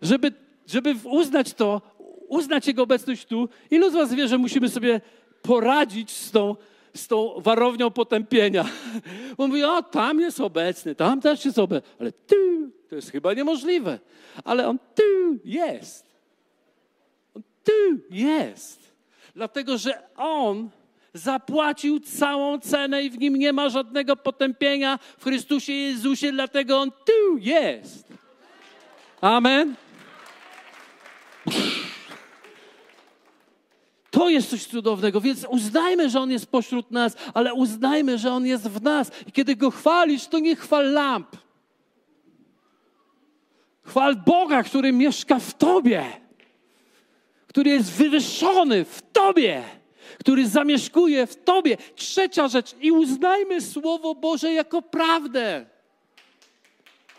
[0.03, 0.33] żeby,
[0.67, 1.83] żeby uznać to,
[2.29, 5.01] uznać Jego obecność tu, ilu z was wie, że musimy sobie
[5.43, 6.57] poradzić z tą,
[6.95, 8.65] z tą warownią potępienia?
[9.39, 12.37] On mówi, o, tam jest obecny, tam też jest obecny, ale tu,
[12.89, 13.99] to jest chyba niemożliwe.
[14.45, 16.07] Ale On tu jest.
[17.35, 18.93] On tu jest.
[19.35, 20.71] Dlatego, że On
[21.15, 26.91] zapłacił całą cenę i w nim nie ma żadnego potępienia w Chrystusie Jezusie, dlatego On
[26.91, 28.09] tu jest.
[29.21, 29.75] Amen.
[34.11, 38.47] To jest coś cudownego, więc uznajmy, że On jest pośród nas, ale uznajmy, że On
[38.47, 39.11] jest w nas.
[39.27, 41.37] I kiedy Go chwalisz, to nie chwal lamp.
[43.83, 46.05] Chwal Boga, który mieszka w Tobie,
[47.47, 49.63] który jest wywyższony w Tobie,
[50.19, 51.77] który zamieszkuje w Tobie.
[51.97, 55.67] Trzecia rzecz, i uznajmy Słowo Boże jako prawdę.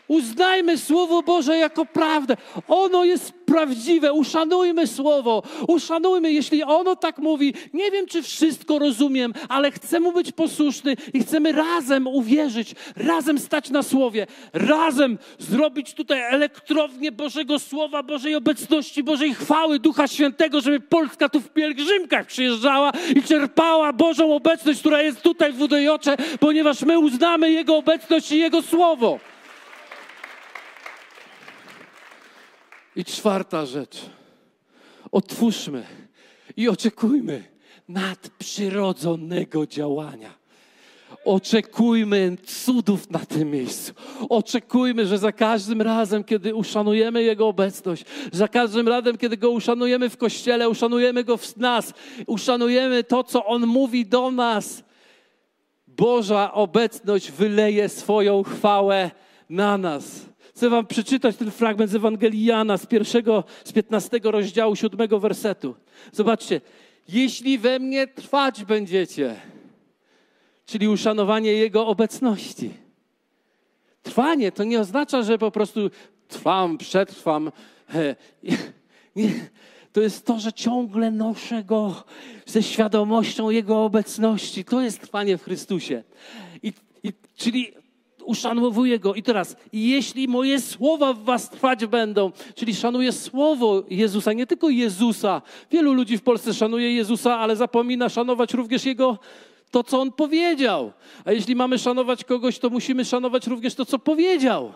[0.07, 2.37] Uznajmy Słowo Boże jako prawdę.
[2.67, 4.13] Ono jest prawdziwe.
[4.13, 5.43] Uszanujmy Słowo.
[5.67, 7.53] Uszanujmy, jeśli ono tak mówi.
[7.73, 13.39] Nie wiem, czy wszystko rozumiem, ale chcę mu być posłuszny i chcemy razem uwierzyć, razem
[13.39, 20.61] stać na Słowie, razem zrobić tutaj elektrownię Bożego Słowa, Bożej obecności, Bożej chwały, Ducha Świętego,
[20.61, 26.17] żeby Polska tu w pielgrzymkach przyjeżdżała i czerpała Bożą obecność, która jest tutaj w Wudejocze,
[26.39, 29.19] ponieważ my uznamy Jego obecność i Jego Słowo.
[32.99, 34.01] I czwarta rzecz.
[35.11, 35.83] Otwórzmy
[36.57, 37.43] i oczekujmy
[37.89, 40.33] nadprzyrodzonego działania.
[41.25, 43.93] Oczekujmy cudów na tym miejscu.
[44.29, 50.09] Oczekujmy, że za każdym razem, kiedy uszanujemy Jego obecność, za każdym razem, kiedy Go uszanujemy
[50.09, 51.93] w kościele, uszanujemy Go w nas,
[52.27, 54.83] uszanujemy to, co On mówi do nas,
[55.87, 59.11] Boża obecność wyleje swoją chwałę
[59.49, 60.29] na nas.
[60.59, 65.75] Chcę wam przeczytać ten fragment z Ewangelii Jana z pierwszego, z 15 rozdziału, siódmego wersetu.
[66.11, 66.61] Zobaczcie.
[67.07, 69.35] Jeśli we mnie trwać będziecie,
[70.65, 72.73] czyli uszanowanie Jego obecności.
[74.03, 75.89] Trwanie to nie oznacza, że po prostu
[76.27, 77.51] trwam, przetrwam.
[79.15, 79.49] Nie.
[79.91, 82.03] To jest to, że ciągle noszę Go
[82.45, 84.65] ze świadomością Jego obecności.
[84.65, 86.03] To jest trwanie w Chrystusie.
[86.63, 87.78] I, i, czyli
[88.29, 89.15] uszanowuję Go.
[89.15, 94.69] I teraz, jeśli moje słowa w was trwać będą, czyli szanuję słowo Jezusa, nie tylko
[94.69, 95.41] Jezusa.
[95.71, 99.19] Wielu ludzi w Polsce szanuje Jezusa, ale zapomina szanować również Jego
[99.71, 100.93] to, co On powiedział.
[101.25, 104.73] A jeśli mamy szanować kogoś, to musimy szanować również to, co powiedział.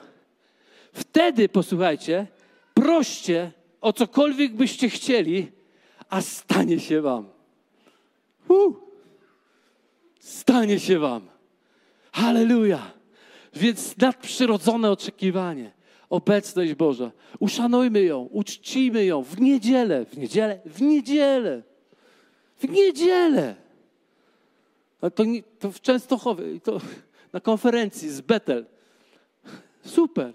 [0.93, 2.28] Wtedy, posłuchajcie,
[2.74, 3.51] proście
[3.82, 5.51] o cokolwiek byście chcieli,
[6.10, 7.26] a stanie się wam.
[8.47, 8.76] Uh,
[10.20, 11.22] stanie się wam.
[12.12, 13.03] Halleluja.
[13.56, 15.72] Więc nadprzyrodzone oczekiwanie,
[16.10, 17.12] obecność Boża.
[17.39, 21.64] Uszanujmy ją, uczcimy ją w niedzielę, w niedzielę, w niedzielę,
[22.58, 23.56] w niedzielę.
[25.16, 26.82] To, nie, to w Częstochowie, to
[27.34, 28.66] na konferencji z Betel.
[29.86, 30.34] Super.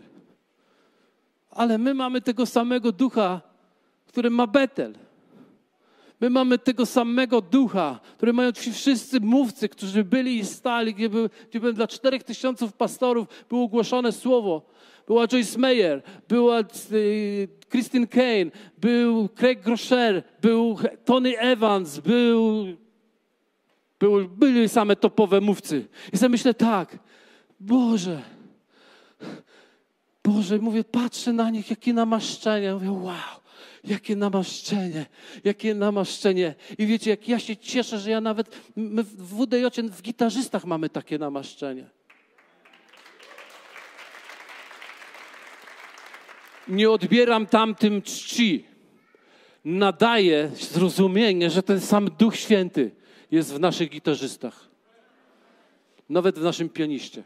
[1.50, 3.40] Ale my mamy tego samego ducha,
[4.06, 4.94] który ma Betel.
[6.20, 11.08] My mamy tego samego ducha, który mają ci wszyscy mówcy, którzy byli i stali, gdzie,
[11.50, 14.62] gdzie dla czterech tysiąców pastorów było ogłoszone słowo.
[15.06, 16.60] Była Joyce Meyer, była
[16.92, 22.66] y, Christine Kane, był Craig Grosher, był Tony Evans, był,
[24.00, 25.86] był, byli same topowe mówcy.
[26.12, 26.98] I sobie myślę tak,
[27.60, 28.22] Boże,
[30.24, 32.74] Boże, mówię, patrzę na nich, jakie namaszczenia.
[32.74, 33.37] Mówię, wow,
[33.84, 35.06] Jakie namaszczenie,
[35.44, 36.54] jakie namaszczenie.
[36.78, 40.88] I wiecie, jak ja się cieszę, że ja nawet, my w WDJ w gitarzystach mamy
[40.88, 41.90] takie namaszczenie.
[46.68, 48.64] Nie odbieram tamtym czci.
[49.64, 52.90] Nadaję zrozumienie, że ten sam Duch Święty
[53.30, 54.68] jest w naszych gitarzystach.
[56.08, 57.22] Nawet w naszym pianiście.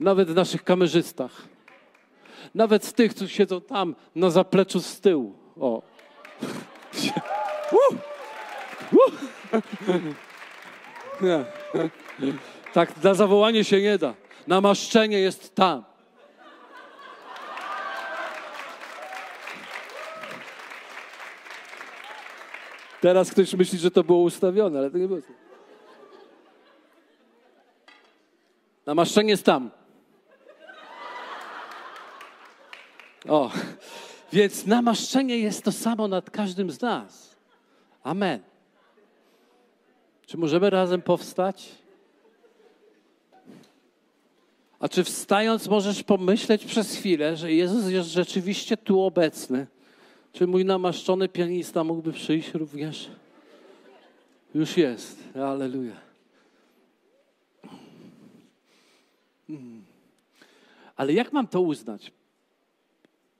[0.00, 1.53] Nawet w naszych kamerzystach
[2.54, 5.34] nawet z tych, co siedzą tam na zapleczu z tyłu.
[5.60, 5.82] O.
[12.72, 14.14] Tak, na zawołanie się nie da.
[14.46, 15.84] Namaszczenie jest tam.
[23.00, 25.20] Teraz ktoś myśli, że to było ustawione, ale to nie było.
[28.86, 29.70] Namaszczenie jest tam.
[33.28, 33.50] O,
[34.32, 37.36] więc namaszczenie jest to samo nad każdym z nas.
[38.02, 38.40] Amen.
[40.26, 41.70] Czy możemy razem powstać?
[44.80, 49.66] A czy wstając możesz pomyśleć przez chwilę, że Jezus jest rzeczywiście tu obecny?
[50.32, 53.10] Czy mój namaszczony pianista mógłby przyjść również?
[54.54, 55.18] Już jest.
[55.34, 55.96] Aleluja.
[59.46, 59.84] Hmm.
[60.96, 62.12] Ale jak mam to uznać?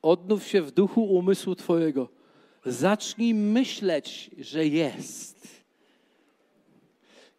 [0.05, 2.09] Odnów się w duchu umysłu Twojego.
[2.65, 5.65] Zacznij myśleć, że jest.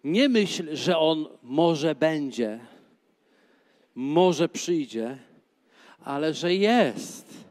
[0.03, 2.59] Nie myśl, że On może będzie,
[3.95, 5.17] może przyjdzie,
[5.99, 7.45] ale że jest.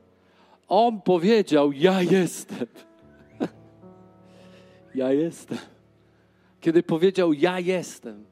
[0.68, 2.66] On powiedział: Ja jestem.
[4.94, 5.58] ja jestem.
[6.60, 8.24] Kiedy powiedział: Ja jestem,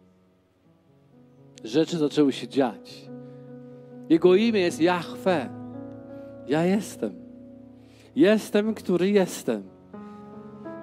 [1.64, 3.08] rzeczy zaczęły się dziać.
[4.08, 5.61] Jego imię jest Jahwe.
[6.46, 7.14] Ja jestem.
[8.16, 9.62] Jestem, który jestem.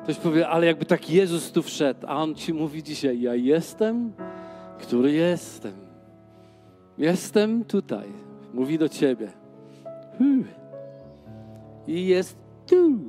[0.04, 4.14] Ktoś powie, ale jakby tak Jezus tu wszedł, a On ci mówi dzisiaj, ja jestem,
[4.80, 5.74] który jestem.
[6.98, 8.08] Jestem tutaj.
[8.54, 9.32] Mówi do ciebie.
[11.88, 12.38] I jest
[12.68, 13.00] tu.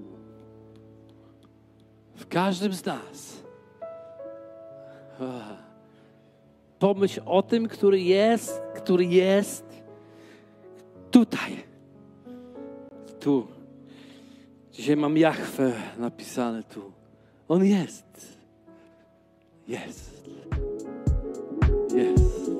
[2.15, 3.43] W każdym z nas.
[6.79, 9.83] Pomyśl o tym, który jest, który jest
[11.11, 11.70] tutaj.
[13.21, 13.47] Tu.
[14.73, 16.93] Dzisiaj mam Jachwę napisane tu.
[17.49, 18.37] On jest.
[19.69, 20.31] Jest.
[21.95, 22.51] Jest.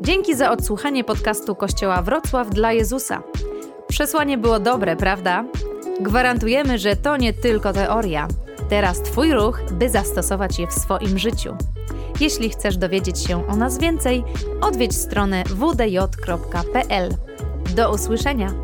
[0.00, 3.22] Dzięki za odsłuchanie podcastu Kościoła Wrocław dla Jezusa.
[3.88, 5.44] Przesłanie było dobre, prawda?
[6.00, 8.28] Gwarantujemy, że to nie tylko teoria.
[8.68, 11.56] Teraz Twój ruch, by zastosować je w swoim życiu.
[12.22, 14.24] Jeśli chcesz dowiedzieć się o nas więcej,
[14.60, 17.14] odwiedź stronę wdj.pl.
[17.76, 18.54] Do usłyszenia!